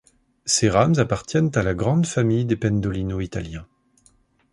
[0.45, 3.67] Ces rames appartiennent à la grande famille des Pendolino italiens.